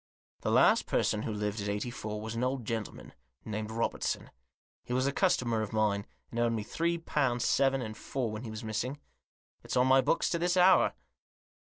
"The 0.41 0.49
last 0.49 0.87
person 0.87 1.21
who 1.21 1.31
lived 1.31 1.61
at 1.61 1.69
Eighty 1.69 1.91
four 1.91 2.19
was 2.21 2.33
an 2.33 2.43
old 2.43 2.65
gentleman, 2.65 3.13
named 3.45 3.69
Robertson. 3.69 4.31
He 4.83 4.93
was 4.93 5.05
a 5.05 5.11
customer 5.11 5.61
of 5.61 5.73
mine, 5.73 6.07
and 6.31 6.39
owed 6.39 6.53
me 6.53 6.63
three 6.63 6.97
pound 6.97 7.43
seven 7.43 7.83
and 7.83 7.95
four 7.95 8.31
when 8.31 8.41
he 8.41 8.49
was 8.49 8.63
missing. 8.63 8.99
It's 9.63 9.77
on 9.77 9.85
my 9.85 10.01
books 10.01 10.27
to 10.31 10.39
this 10.39 10.57
hour." 10.57 10.95